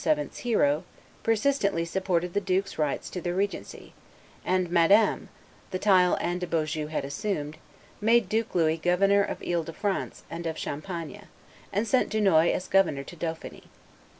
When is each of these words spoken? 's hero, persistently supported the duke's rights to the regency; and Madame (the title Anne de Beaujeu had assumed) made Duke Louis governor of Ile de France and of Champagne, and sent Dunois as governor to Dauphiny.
's 0.03 0.37
hero, 0.39 0.83
persistently 1.21 1.85
supported 1.85 2.33
the 2.33 2.41
duke's 2.41 2.79
rights 2.79 3.07
to 3.07 3.21
the 3.21 3.35
regency; 3.35 3.93
and 4.43 4.71
Madame 4.71 5.29
(the 5.69 5.77
title 5.77 6.17
Anne 6.19 6.39
de 6.39 6.47
Beaujeu 6.47 6.87
had 6.87 7.05
assumed) 7.05 7.55
made 8.01 8.27
Duke 8.27 8.55
Louis 8.55 8.77
governor 8.77 9.21
of 9.21 9.43
Ile 9.47 9.61
de 9.61 9.73
France 9.73 10.23
and 10.27 10.47
of 10.47 10.57
Champagne, 10.57 11.27
and 11.71 11.87
sent 11.87 12.09
Dunois 12.09 12.49
as 12.51 12.67
governor 12.67 13.03
to 13.03 13.15
Dauphiny. 13.15 13.69